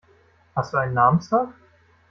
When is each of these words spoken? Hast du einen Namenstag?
Hast 0.55 0.73
du 0.73 0.77
einen 0.77 0.95
Namenstag? 0.95 1.49